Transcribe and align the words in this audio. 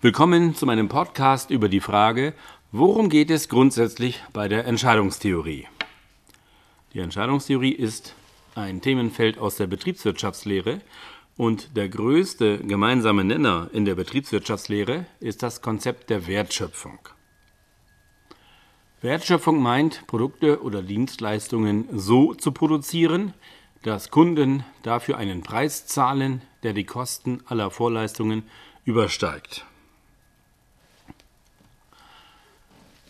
Willkommen 0.00 0.54
zu 0.54 0.64
meinem 0.64 0.88
Podcast 0.88 1.50
über 1.50 1.68
die 1.68 1.80
Frage, 1.80 2.32
worum 2.70 3.08
geht 3.08 3.32
es 3.32 3.48
grundsätzlich 3.48 4.22
bei 4.32 4.46
der 4.46 4.64
Entscheidungstheorie? 4.64 5.66
Die 6.94 7.00
Entscheidungstheorie 7.00 7.72
ist 7.72 8.14
ein 8.54 8.80
Themenfeld 8.80 9.38
aus 9.38 9.56
der 9.56 9.66
Betriebswirtschaftslehre 9.66 10.82
und 11.36 11.76
der 11.76 11.88
größte 11.88 12.58
gemeinsame 12.58 13.24
Nenner 13.24 13.70
in 13.72 13.84
der 13.86 13.96
Betriebswirtschaftslehre 13.96 15.06
ist 15.18 15.42
das 15.42 15.62
Konzept 15.62 16.10
der 16.10 16.28
Wertschöpfung. 16.28 17.00
Wertschöpfung 19.00 19.60
meint, 19.60 20.06
Produkte 20.06 20.62
oder 20.62 20.80
Dienstleistungen 20.80 21.88
so 21.90 22.34
zu 22.34 22.52
produzieren, 22.52 23.34
dass 23.82 24.12
Kunden 24.12 24.64
dafür 24.84 25.16
einen 25.16 25.42
Preis 25.42 25.88
zahlen, 25.88 26.42
der 26.62 26.72
die 26.72 26.84
Kosten 26.84 27.40
aller 27.46 27.72
Vorleistungen 27.72 28.44
übersteigt. 28.84 29.66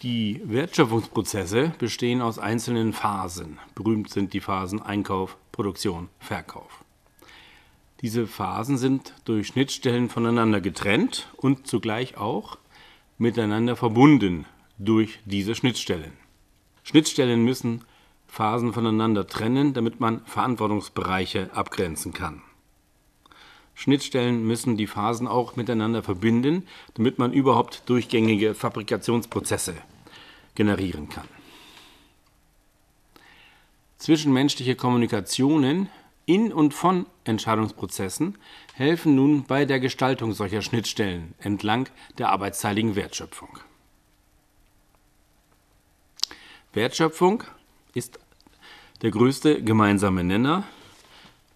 Die 0.02 0.40
Wertschöpfungsprozesse 0.44 1.72
bestehen 1.76 2.22
aus 2.22 2.38
einzelnen 2.38 2.92
Phasen. 2.92 3.58
Berühmt 3.74 4.10
sind 4.10 4.32
die 4.32 4.40
Phasen 4.40 4.80
Einkauf, 4.80 5.36
Produktion, 5.50 6.08
Verkauf. 6.20 6.84
Diese 8.00 8.28
Phasen 8.28 8.78
sind 8.78 9.12
durch 9.24 9.48
Schnittstellen 9.48 10.08
voneinander 10.08 10.60
getrennt 10.60 11.28
und 11.36 11.66
zugleich 11.66 12.16
auch 12.16 12.58
miteinander 13.18 13.74
verbunden 13.74 14.46
durch 14.78 15.18
diese 15.24 15.56
Schnittstellen. 15.56 16.12
Schnittstellen 16.84 17.44
müssen 17.44 17.84
Phasen 18.28 18.72
voneinander 18.72 19.26
trennen, 19.26 19.74
damit 19.74 19.98
man 19.98 20.24
Verantwortungsbereiche 20.26 21.50
abgrenzen 21.54 22.12
kann. 22.12 22.42
Schnittstellen 23.78 24.44
müssen 24.44 24.76
die 24.76 24.88
Phasen 24.88 25.28
auch 25.28 25.54
miteinander 25.54 26.02
verbinden, 26.02 26.66
damit 26.94 27.20
man 27.20 27.32
überhaupt 27.32 27.84
durchgängige 27.86 28.56
Fabrikationsprozesse 28.56 29.76
generieren 30.56 31.08
kann. 31.08 31.28
Zwischenmenschliche 33.98 34.74
Kommunikationen 34.74 35.88
in 36.26 36.52
und 36.52 36.74
von 36.74 37.06
Entscheidungsprozessen 37.22 38.36
helfen 38.74 39.14
nun 39.14 39.44
bei 39.44 39.64
der 39.64 39.78
Gestaltung 39.78 40.32
solcher 40.32 40.60
Schnittstellen 40.60 41.34
entlang 41.38 41.88
der 42.18 42.30
arbeitsteiligen 42.30 42.96
Wertschöpfung. 42.96 43.60
Wertschöpfung 46.72 47.44
ist 47.94 48.18
der 49.02 49.12
größte 49.12 49.62
gemeinsame 49.62 50.24
Nenner 50.24 50.64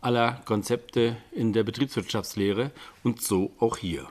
aller 0.03 0.43
Konzepte 0.45 1.17
in 1.31 1.53
der 1.53 1.63
Betriebswirtschaftslehre 1.63 2.73
und 3.03 3.23
so 3.23 3.53
auch 3.59 3.79
hier. 3.79 4.07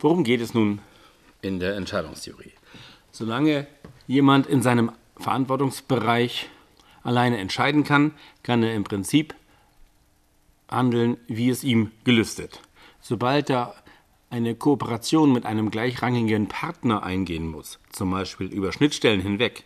Worum 0.00 0.24
geht 0.24 0.40
es 0.40 0.52
nun 0.52 0.80
in 1.42 1.60
der 1.60 1.76
Entscheidungstheorie? 1.76 2.52
Solange 3.12 3.68
jemand 4.08 4.46
in 4.46 4.62
seinem 4.62 4.90
Verantwortungsbereich 5.16 6.48
alleine 7.04 7.38
entscheiden 7.38 7.84
kann, 7.84 8.12
kann 8.42 8.62
er 8.62 8.74
im 8.74 8.84
Prinzip 8.84 9.34
handeln, 10.68 11.18
wie 11.28 11.50
es 11.50 11.62
ihm 11.62 11.92
gelüstet. 12.04 12.60
Sobald 13.00 13.50
er 13.50 13.74
eine 14.30 14.54
Kooperation 14.54 15.32
mit 15.32 15.44
einem 15.44 15.70
gleichrangigen 15.70 16.48
Partner 16.48 17.02
eingehen 17.02 17.46
muss, 17.46 17.78
zum 17.92 18.10
Beispiel 18.10 18.46
über 18.46 18.72
Schnittstellen 18.72 19.20
hinweg, 19.20 19.64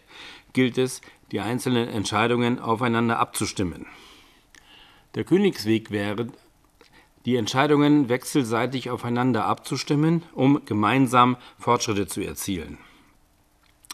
gilt 0.53 0.77
es, 0.77 1.01
die 1.33 1.41
einzelnen 1.41 1.89
Entscheidungen 1.89 2.59
aufeinander 2.59 3.19
abzustimmen. 3.19 3.87
Der 5.15 5.25
Königsweg 5.25 5.91
wäre, 5.91 6.29
die 7.25 7.37
Entscheidungen 7.37 8.09
wechselseitig 8.09 8.91
aufeinander 8.91 9.47
abzustimmen, 9.47 10.23
um 10.33 10.65
gemeinsam 10.65 11.37
Fortschritte 11.59 12.07
zu 12.07 12.21
erzielen. 12.21 12.79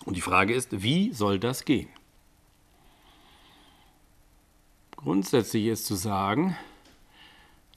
Und 0.05 0.17
die 0.17 0.21
Frage 0.21 0.53
ist, 0.53 0.83
wie 0.83 1.13
soll 1.13 1.39
das 1.39 1.65
gehen? 1.65 1.89
Grundsätzlich 4.97 5.67
ist 5.67 5.87
zu 5.87 5.95
sagen, 5.95 6.57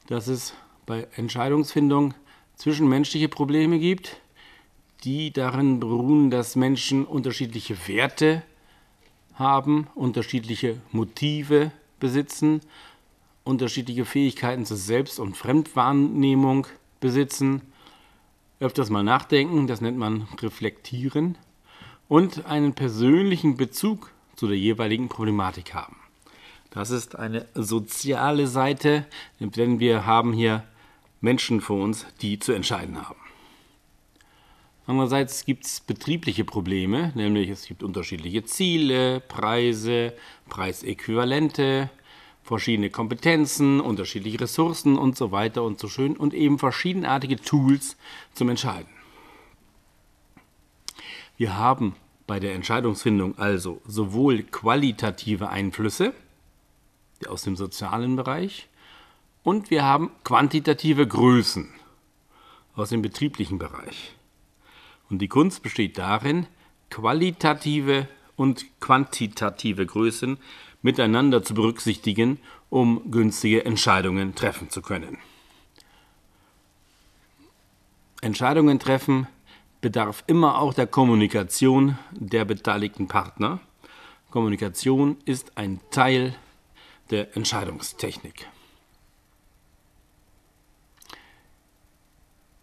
dass 0.06 0.28
es 0.28 0.54
bei 0.84 1.08
Entscheidungsfindung 1.16 2.14
zwischenmenschliche 2.56 3.28
Probleme 3.28 3.78
gibt, 3.78 4.20
die 5.04 5.32
darin 5.32 5.80
beruhen, 5.80 6.30
dass 6.30 6.56
Menschen 6.56 7.04
unterschiedliche 7.04 7.76
Werte 7.88 8.42
haben, 9.36 9.86
unterschiedliche 9.94 10.80
Motive 10.92 11.70
besitzen, 12.00 12.60
unterschiedliche 13.44 14.04
Fähigkeiten 14.04 14.66
zur 14.66 14.76
Selbst- 14.76 15.20
und 15.20 15.36
Fremdwahrnehmung 15.36 16.66
besitzen, 17.00 17.62
öfters 18.58 18.90
mal 18.90 19.04
nachdenken, 19.04 19.66
das 19.66 19.80
nennt 19.80 19.98
man 19.98 20.26
reflektieren, 20.40 21.38
und 22.08 22.46
einen 22.46 22.74
persönlichen 22.74 23.56
Bezug 23.56 24.10
zu 24.36 24.46
der 24.46 24.58
jeweiligen 24.58 25.08
Problematik 25.08 25.74
haben. 25.74 25.96
Das 26.70 26.90
ist 26.90 27.16
eine 27.16 27.46
soziale 27.54 28.46
Seite, 28.46 29.06
denn 29.40 29.80
wir 29.80 30.06
haben 30.06 30.32
hier 30.32 30.64
Menschen 31.20 31.60
vor 31.60 31.82
uns, 31.82 32.06
die 32.20 32.38
zu 32.38 32.52
entscheiden 32.52 33.00
haben. 33.06 33.25
Andererseits 34.86 35.44
gibt 35.44 35.66
es 35.66 35.80
betriebliche 35.80 36.44
Probleme, 36.44 37.10
nämlich 37.16 37.50
es 37.50 37.66
gibt 37.66 37.82
unterschiedliche 37.82 38.44
Ziele, 38.44 39.20
Preise, 39.20 40.12
Preisäquivalente, 40.48 41.90
verschiedene 42.44 42.90
Kompetenzen, 42.90 43.80
unterschiedliche 43.80 44.40
Ressourcen 44.40 44.96
und 44.96 45.16
so 45.16 45.32
weiter 45.32 45.64
und 45.64 45.80
so 45.80 45.88
schön 45.88 46.16
und 46.16 46.34
eben 46.34 46.60
verschiedenartige 46.60 47.36
Tools 47.36 47.96
zum 48.32 48.48
Entscheiden. 48.48 48.88
Wir 51.36 51.58
haben 51.58 51.96
bei 52.28 52.38
der 52.38 52.54
Entscheidungsfindung 52.54 53.36
also 53.38 53.82
sowohl 53.86 54.44
qualitative 54.44 55.48
Einflüsse 55.48 56.14
aus 57.28 57.42
dem 57.42 57.56
sozialen 57.56 58.14
Bereich 58.14 58.68
und 59.42 59.70
wir 59.70 59.82
haben 59.82 60.12
quantitative 60.22 61.08
Größen 61.08 61.72
aus 62.76 62.90
dem 62.90 63.02
betrieblichen 63.02 63.58
Bereich. 63.58 64.16
Und 65.08 65.20
die 65.20 65.28
Kunst 65.28 65.62
besteht 65.62 65.98
darin, 65.98 66.46
qualitative 66.90 68.08
und 68.36 68.66
quantitative 68.80 69.86
Größen 69.86 70.38
miteinander 70.82 71.42
zu 71.42 71.54
berücksichtigen, 71.54 72.38
um 72.70 73.10
günstige 73.10 73.64
Entscheidungen 73.64 74.34
treffen 74.34 74.70
zu 74.70 74.82
können. 74.82 75.18
Entscheidungen 78.20 78.78
treffen 78.78 79.26
bedarf 79.80 80.24
immer 80.26 80.58
auch 80.58 80.74
der 80.74 80.86
Kommunikation 80.86 81.98
der 82.10 82.44
beteiligten 82.44 83.08
Partner. 83.08 83.60
Kommunikation 84.30 85.16
ist 85.24 85.56
ein 85.56 85.80
Teil 85.90 86.34
der 87.10 87.36
Entscheidungstechnik. 87.36 88.48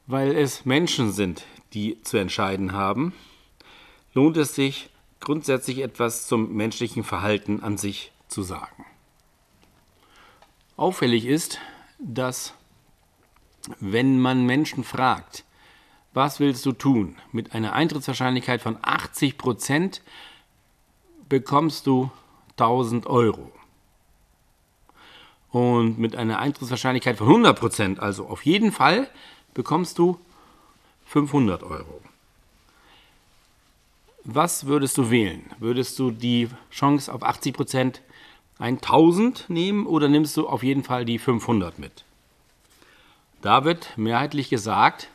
Weil 0.05 0.35
es 0.35 0.65
Menschen 0.65 1.13
sind, 1.13 1.45
die 1.73 2.01
zu 2.03 2.17
entscheiden 2.17 2.73
haben, 2.73 3.13
lohnt 4.13 4.37
es 4.37 4.55
sich 4.55 4.89
grundsätzlich 5.19 5.79
etwas 5.79 6.27
zum 6.27 6.53
menschlichen 6.53 7.03
Verhalten 7.03 7.61
an 7.61 7.77
sich 7.77 8.11
zu 8.27 8.43
sagen. 8.43 8.85
Auffällig 10.75 11.25
ist, 11.25 11.59
dass 11.99 12.53
wenn 13.79 14.19
man 14.19 14.45
Menschen 14.45 14.83
fragt, 14.83 15.45
was 16.13 16.39
willst 16.39 16.65
du 16.65 16.73
tun? 16.73 17.17
Mit 17.31 17.53
einer 17.53 17.73
Eintrittswahrscheinlichkeit 17.73 18.61
von 18.61 18.77
80 18.81 19.37
Prozent 19.37 20.01
bekommst 21.29 21.87
du 21.87 22.11
1000 22.57 23.07
Euro. 23.07 23.51
Und 25.49 25.97
mit 25.97 26.15
einer 26.15 26.39
Eintrittswahrscheinlichkeit 26.39 27.17
von 27.17 27.27
100 27.27 27.59
Prozent, 27.59 27.99
also 27.99 28.27
auf 28.27 28.45
jeden 28.45 28.71
Fall, 28.71 29.09
bekommst 29.53 29.97
du 29.97 30.19
500 31.13 31.61
Euro. 31.61 32.01
Was 34.23 34.65
würdest 34.65 34.97
du 34.97 35.11
wählen? 35.11 35.43
Würdest 35.59 35.99
du 35.99 36.09
die 36.09 36.49
Chance 36.71 37.13
auf 37.13 37.21
80 37.21 37.53
Prozent 37.53 38.01
1000 38.57 39.47
nehmen 39.47 39.85
oder 39.85 40.07
nimmst 40.07 40.35
du 40.37 40.47
auf 40.47 40.63
jeden 40.63 40.83
Fall 40.83 41.05
die 41.05 41.19
500 41.19 41.77
mit? 41.77 42.03
Da 43.43 43.63
wird 43.63 43.95
mehrheitlich 43.95 44.49
gesagt, 44.49 45.07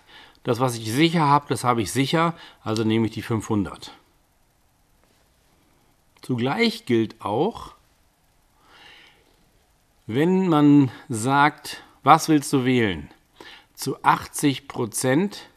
das, 0.44 0.60
was 0.60 0.76
ich 0.76 0.92
sicher 0.92 1.26
habe, 1.26 1.46
das 1.48 1.64
habe 1.64 1.82
ich 1.82 1.90
sicher, 1.90 2.34
also 2.62 2.84
nehme 2.84 3.06
ich 3.06 3.12
die 3.12 3.22
500. 3.22 3.90
Zugleich 6.22 6.86
gilt 6.86 7.20
auch, 7.20 7.74
wenn 10.06 10.46
man 10.46 10.92
sagt, 11.08 11.82
was 12.04 12.28
willst 12.28 12.52
du 12.52 12.64
wählen? 12.64 13.10
Zu 13.74 14.00
80 14.04 14.68
Prozent 14.68 15.48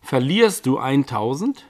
verlierst 0.00 0.66
du 0.66 0.78
1000 0.78 1.64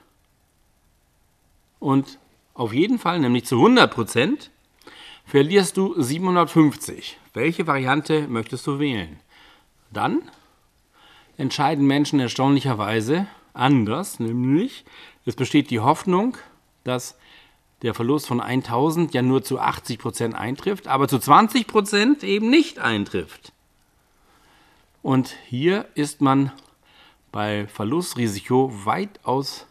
und 1.79 2.19
auf 2.53 2.73
jeden 2.73 2.99
Fall, 2.99 3.19
nämlich 3.19 3.45
zu 3.45 3.55
100 3.55 3.91
Prozent, 3.91 4.51
verlierst 5.25 5.77
du 5.77 5.99
750. 5.99 7.17
Welche 7.33 7.65
Variante 7.65 8.27
möchtest 8.27 8.67
du 8.67 8.79
wählen? 8.79 9.19
Dann 9.91 10.21
entscheiden 11.37 11.85
Menschen 11.87 12.19
erstaunlicherweise 12.19 13.27
anders, 13.53 14.19
nämlich 14.19 14.85
es 15.25 15.35
besteht 15.35 15.69
die 15.69 15.79
Hoffnung, 15.79 16.37
dass 16.83 17.17
der 17.81 17.93
Verlust 17.93 18.27
von 18.27 18.41
1000 18.41 19.13
ja 19.13 19.21
nur 19.21 19.43
zu 19.43 19.59
80 19.59 19.97
Prozent 19.97 20.35
eintrifft, 20.35 20.87
aber 20.87 21.07
zu 21.07 21.19
20 21.19 21.67
Prozent 21.67 22.23
eben 22.23 22.49
nicht 22.49 22.79
eintrifft. 22.79 23.53
Und 25.01 25.35
hier 25.47 25.87
ist 25.95 26.21
man 26.21 26.51
bei 27.31 27.67
Verlustrisiko 27.67 28.71
weitaus 28.85 29.65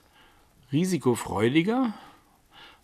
risikofreudiger 0.73 1.93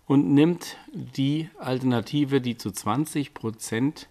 und 0.07 0.33
nimmt 0.33 0.77
die 0.93 1.49
Alternative, 1.59 2.41
die 2.41 2.57
zu 2.57 2.71
20 2.71 3.35
Prozent 3.35 4.09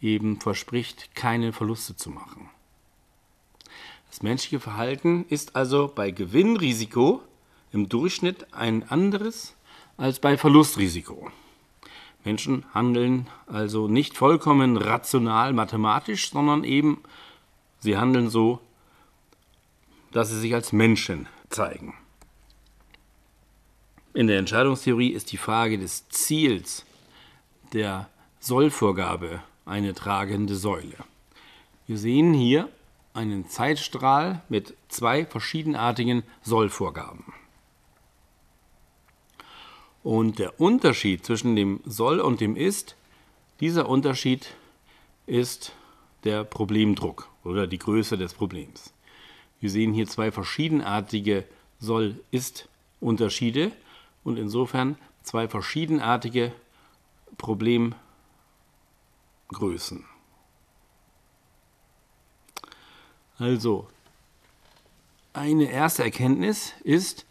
eben 0.00 0.40
verspricht, 0.40 1.14
keine 1.14 1.52
Verluste 1.52 1.96
zu 1.96 2.10
machen. 2.10 2.50
Das 4.10 4.22
menschliche 4.22 4.60
Verhalten 4.60 5.26
ist 5.28 5.56
also 5.56 5.90
bei 5.92 6.10
Gewinnrisiko 6.10 7.20
im 7.72 7.88
Durchschnitt 7.88 8.54
ein 8.54 8.88
anderes 8.88 9.56
als 9.96 10.20
bei 10.20 10.38
Verlustrisiko. 10.38 11.30
Menschen 12.24 12.64
handeln 12.72 13.26
also 13.46 13.88
nicht 13.88 14.16
vollkommen 14.16 14.76
rational 14.76 15.52
mathematisch, 15.52 16.30
sondern 16.30 16.64
eben 16.64 17.02
sie 17.80 17.96
handeln 17.96 18.30
so, 18.30 18.60
dass 20.14 20.30
sie 20.30 20.38
sich 20.38 20.54
als 20.54 20.72
Menschen 20.72 21.26
zeigen. 21.50 21.92
In 24.14 24.28
der 24.28 24.38
Entscheidungstheorie 24.38 25.08
ist 25.08 25.32
die 25.32 25.36
Frage 25.36 25.76
des 25.76 26.08
Ziels 26.08 26.86
der 27.72 28.08
Sollvorgabe 28.38 29.42
eine 29.66 29.92
tragende 29.92 30.54
Säule. 30.54 30.96
Wir 31.88 31.98
sehen 31.98 32.32
hier 32.32 32.68
einen 33.12 33.48
Zeitstrahl 33.48 34.42
mit 34.48 34.76
zwei 34.88 35.26
verschiedenartigen 35.26 36.22
Sollvorgaben. 36.42 37.32
Und 40.04 40.38
der 40.38 40.60
Unterschied 40.60 41.26
zwischen 41.26 41.56
dem 41.56 41.80
Soll 41.84 42.20
und 42.20 42.40
dem 42.40 42.54
Ist, 42.54 42.94
dieser 43.58 43.88
Unterschied 43.88 44.54
ist 45.26 45.72
der 46.22 46.44
Problemdruck 46.44 47.28
oder 47.42 47.66
die 47.66 47.78
Größe 47.78 48.16
des 48.16 48.32
Problems. 48.32 48.94
Wir 49.64 49.70
sehen 49.70 49.94
hier 49.94 50.06
zwei 50.06 50.30
verschiedenartige 50.30 51.46
Soll-Ist-Unterschiede 51.80 53.72
und 54.22 54.36
insofern 54.36 54.98
zwei 55.22 55.48
verschiedenartige 55.48 56.52
Problemgrößen. 57.38 57.96
Also, 63.38 63.88
eine 65.32 65.70
erste 65.70 66.04
Erkenntnis 66.04 66.74
ist, 66.82 67.24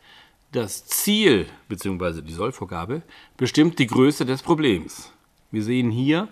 das 0.54 0.88
Ziel 0.88 1.48
bzw. 1.70 2.24
die 2.24 2.34
Sollvorgabe 2.34 3.04
bestimmt 3.38 3.78
die 3.78 3.86
Größe 3.86 4.26
des 4.26 4.42
Problems. 4.42 5.12
Wir 5.52 5.64
sehen 5.64 5.92
hier 5.92 6.30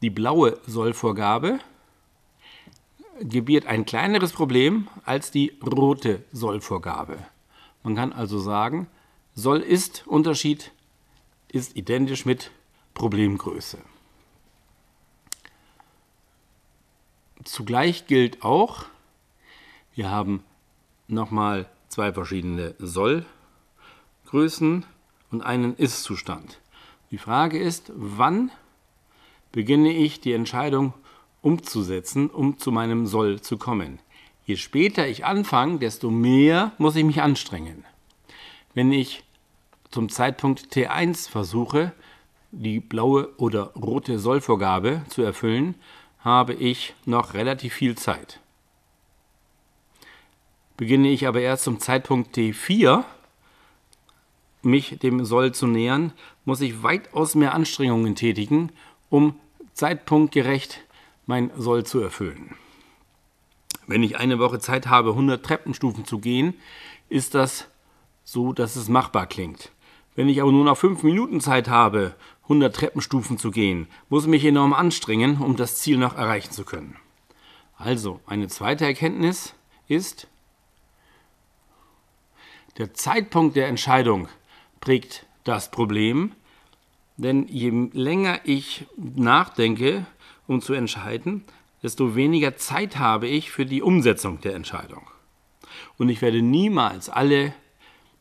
die 0.00 0.08
blaue 0.08 0.58
Sollvorgabe 0.66 1.58
gebiert 3.20 3.66
ein 3.66 3.86
kleineres 3.86 4.32
Problem 4.32 4.88
als 5.04 5.30
die 5.30 5.56
rote 5.64 6.24
Sollvorgabe. 6.32 7.18
Man 7.82 7.94
kann 7.94 8.12
also 8.12 8.38
sagen, 8.38 8.88
soll-ist-Unterschied 9.34 10.72
ist 11.48 11.76
identisch 11.76 12.26
mit 12.26 12.50
Problemgröße. 12.94 13.78
Zugleich 17.44 18.06
gilt 18.06 18.42
auch, 18.42 18.86
wir 19.94 20.10
haben 20.10 20.42
nochmal 21.06 21.68
zwei 21.88 22.12
verschiedene 22.12 22.74
Sollgrößen 22.78 24.84
und 25.30 25.42
einen 25.42 25.76
Ist-Zustand. 25.76 26.60
Die 27.10 27.18
Frage 27.18 27.58
ist, 27.58 27.92
wann 27.94 28.50
beginne 29.52 29.92
ich 29.92 30.20
die 30.20 30.32
Entscheidung 30.32 30.92
umzusetzen, 31.46 32.28
um 32.28 32.58
zu 32.58 32.72
meinem 32.72 33.06
Soll 33.06 33.40
zu 33.40 33.56
kommen. 33.56 34.00
Je 34.46 34.56
später 34.56 35.06
ich 35.06 35.24
anfange, 35.24 35.78
desto 35.78 36.10
mehr 36.10 36.72
muss 36.76 36.96
ich 36.96 37.04
mich 37.04 37.22
anstrengen. 37.22 37.84
Wenn 38.74 38.90
ich 38.92 39.22
zum 39.92 40.08
Zeitpunkt 40.08 40.74
T1 40.74 41.30
versuche, 41.30 41.92
die 42.50 42.80
blaue 42.80 43.32
oder 43.36 43.72
rote 43.74 44.18
Sollvorgabe 44.18 45.02
zu 45.08 45.22
erfüllen, 45.22 45.76
habe 46.18 46.52
ich 46.52 46.94
noch 47.04 47.34
relativ 47.34 47.74
viel 47.74 47.96
Zeit. 47.96 48.40
Beginne 50.76 51.10
ich 51.10 51.28
aber 51.28 51.40
erst 51.40 51.62
zum 51.62 51.78
Zeitpunkt 51.78 52.36
T4 52.36 53.04
mich 54.62 54.98
dem 54.98 55.24
Soll 55.24 55.52
zu 55.52 55.68
nähern, 55.68 56.12
muss 56.44 56.60
ich 56.60 56.82
weitaus 56.82 57.36
mehr 57.36 57.54
Anstrengungen 57.54 58.16
tätigen, 58.16 58.72
um 59.10 59.36
zeitpunktgerecht 59.74 60.80
mein 61.26 61.50
Soll 61.56 61.84
zu 61.84 62.00
erfüllen. 62.00 62.54
Wenn 63.86 64.02
ich 64.02 64.16
eine 64.16 64.38
Woche 64.38 64.58
Zeit 64.58 64.86
habe, 64.86 65.10
100 65.10 65.44
Treppenstufen 65.44 66.04
zu 66.04 66.18
gehen, 66.18 66.54
ist 67.08 67.34
das 67.34 67.68
so, 68.24 68.52
dass 68.52 68.76
es 68.76 68.88
machbar 68.88 69.26
klingt. 69.26 69.70
Wenn 70.14 70.28
ich 70.28 70.40
aber 70.40 70.50
nur 70.50 70.64
noch 70.64 70.78
fünf 70.78 71.02
Minuten 71.02 71.40
Zeit 71.40 71.68
habe, 71.68 72.14
100 72.44 72.74
Treppenstufen 72.74 73.38
zu 73.38 73.50
gehen, 73.50 73.86
muss 74.08 74.24
ich 74.24 74.30
mich 74.30 74.44
enorm 74.44 74.72
anstrengen, 74.72 75.38
um 75.38 75.56
das 75.56 75.76
Ziel 75.76 75.98
noch 75.98 76.16
erreichen 76.16 76.52
zu 76.52 76.64
können. 76.64 76.96
Also, 77.76 78.20
eine 78.26 78.48
zweite 78.48 78.84
Erkenntnis 78.86 79.54
ist, 79.88 80.28
der 82.78 82.94
Zeitpunkt 82.94 83.56
der 83.56 83.68
Entscheidung 83.68 84.28
prägt 84.80 85.26
das 85.44 85.70
Problem, 85.70 86.32
denn 87.16 87.46
je 87.48 87.88
länger 87.92 88.40
ich 88.44 88.86
nachdenke, 88.96 90.06
um 90.46 90.60
zu 90.60 90.72
entscheiden, 90.72 91.44
desto 91.82 92.16
weniger 92.16 92.56
Zeit 92.56 92.98
habe 92.98 93.26
ich 93.26 93.50
für 93.50 93.66
die 93.66 93.82
Umsetzung 93.82 94.40
der 94.40 94.54
Entscheidung. 94.54 95.06
Und 95.98 96.08
ich 96.08 96.22
werde 96.22 96.42
niemals 96.42 97.08
alle 97.08 97.52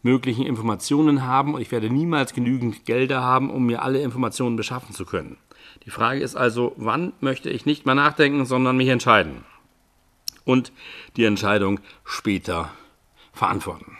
möglichen 0.01 0.45
Informationen 0.45 1.25
haben 1.25 1.55
und 1.55 1.61
ich 1.61 1.71
werde 1.71 1.89
niemals 1.89 2.33
genügend 2.33 2.85
Gelder 2.85 3.23
haben, 3.23 3.49
um 3.49 3.65
mir 3.65 3.81
alle 3.81 4.01
Informationen 4.01 4.55
beschaffen 4.55 4.93
zu 4.93 5.05
können. 5.05 5.37
Die 5.85 5.89
Frage 5.89 6.21
ist 6.21 6.35
also, 6.35 6.73
wann 6.77 7.13
möchte 7.21 7.49
ich 7.49 7.65
nicht 7.65 7.85
mehr 7.85 7.95
nachdenken, 7.95 8.45
sondern 8.45 8.77
mich 8.77 8.89
entscheiden 8.89 9.43
und 10.43 10.71
die 11.17 11.25
Entscheidung 11.25 11.79
später 12.03 12.71
verantworten. 13.33 13.97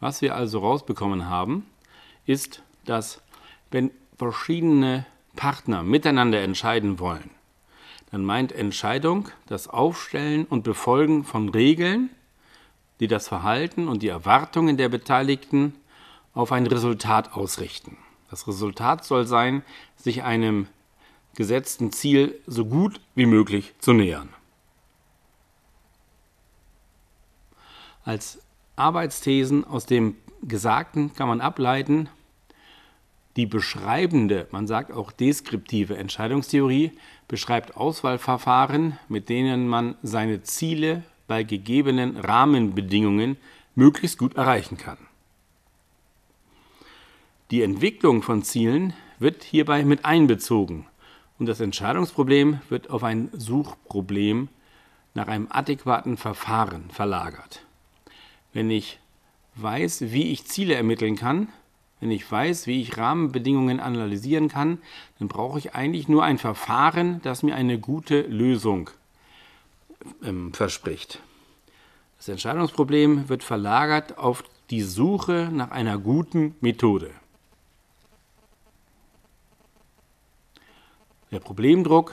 Was 0.00 0.22
wir 0.22 0.34
also 0.34 0.60
rausbekommen 0.60 1.28
haben, 1.28 1.66
ist, 2.26 2.62
dass 2.84 3.22
wenn 3.70 3.90
verschiedene 4.16 5.06
Partner 5.36 5.82
miteinander 5.82 6.42
entscheiden 6.42 6.98
wollen, 6.98 7.30
dann 8.10 8.24
meint 8.24 8.52
Entscheidung 8.52 9.28
das 9.46 9.68
Aufstellen 9.68 10.44
und 10.44 10.62
Befolgen 10.62 11.24
von 11.24 11.48
Regeln, 11.48 12.10
die 13.00 13.08
das 13.08 13.28
Verhalten 13.28 13.88
und 13.88 14.02
die 14.02 14.08
Erwartungen 14.08 14.76
der 14.76 14.88
Beteiligten 14.88 15.74
auf 16.32 16.52
ein 16.52 16.66
Resultat 16.66 17.34
ausrichten. 17.34 17.96
Das 18.30 18.46
Resultat 18.48 19.04
soll 19.04 19.26
sein, 19.26 19.62
sich 19.96 20.22
einem 20.22 20.68
gesetzten 21.34 21.92
Ziel 21.92 22.40
so 22.46 22.64
gut 22.64 23.00
wie 23.14 23.26
möglich 23.26 23.74
zu 23.78 23.92
nähern. 23.92 24.28
Als 28.04 28.40
Arbeitsthesen 28.76 29.64
aus 29.64 29.86
dem 29.86 30.16
Gesagten 30.42 31.14
kann 31.14 31.28
man 31.28 31.40
ableiten, 31.40 32.08
die 33.36 33.46
beschreibende, 33.46 34.46
man 34.52 34.66
sagt 34.66 34.92
auch 34.92 35.10
deskriptive 35.10 35.96
Entscheidungstheorie 35.96 36.92
beschreibt 37.26 37.76
Auswahlverfahren, 37.76 38.98
mit 39.08 39.28
denen 39.28 39.66
man 39.68 39.96
seine 40.02 40.42
Ziele 40.42 41.02
bei 41.26 41.42
gegebenen 41.42 42.16
Rahmenbedingungen 42.16 43.36
möglichst 43.74 44.18
gut 44.18 44.36
erreichen 44.36 44.76
kann. 44.76 44.98
Die 47.50 47.62
Entwicklung 47.62 48.22
von 48.22 48.42
Zielen 48.42 48.94
wird 49.18 49.42
hierbei 49.42 49.84
mit 49.84 50.04
einbezogen 50.04 50.86
und 51.38 51.46
das 51.46 51.60
Entscheidungsproblem 51.60 52.60
wird 52.68 52.90
auf 52.90 53.02
ein 53.02 53.30
Suchproblem 53.32 54.48
nach 55.14 55.28
einem 55.28 55.48
adäquaten 55.50 56.16
Verfahren 56.16 56.90
verlagert. 56.90 57.64
Wenn 58.52 58.70
ich 58.70 58.98
weiß, 59.56 60.12
wie 60.12 60.30
ich 60.32 60.46
Ziele 60.46 60.74
ermitteln 60.74 61.16
kann, 61.16 61.48
wenn 62.04 62.10
ich 62.10 62.30
weiß, 62.30 62.66
wie 62.66 62.82
ich 62.82 62.98
Rahmenbedingungen 62.98 63.80
analysieren 63.80 64.48
kann, 64.48 64.76
dann 65.18 65.26
brauche 65.26 65.58
ich 65.58 65.74
eigentlich 65.74 66.06
nur 66.06 66.22
ein 66.22 66.36
Verfahren, 66.36 67.22
das 67.22 67.42
mir 67.42 67.54
eine 67.54 67.78
gute 67.78 68.20
Lösung 68.20 68.90
ähm, 70.22 70.52
verspricht. 70.52 71.22
Das 72.18 72.28
Entscheidungsproblem 72.28 73.30
wird 73.30 73.42
verlagert 73.42 74.18
auf 74.18 74.44
die 74.68 74.82
Suche 74.82 75.48
nach 75.50 75.70
einer 75.70 75.96
guten 75.96 76.54
Methode. 76.60 77.10
Der 81.30 81.40
Problemdruck 81.40 82.12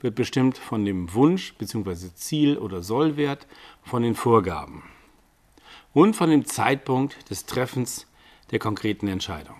wird 0.00 0.14
bestimmt 0.14 0.56
von 0.56 0.86
dem 0.86 1.12
Wunsch 1.12 1.52
bzw. 1.58 2.14
Ziel 2.14 2.56
oder 2.56 2.82
Sollwert 2.82 3.46
von 3.82 4.02
den 4.02 4.14
Vorgaben 4.14 4.84
und 5.92 6.16
von 6.16 6.30
dem 6.30 6.46
Zeitpunkt 6.46 7.30
des 7.30 7.44
Treffens 7.44 8.06
der 8.50 8.58
konkreten 8.58 9.08
Entscheidung. 9.08 9.56